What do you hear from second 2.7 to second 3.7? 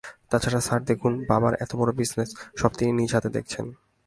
তিনি নিজে দেখছেন।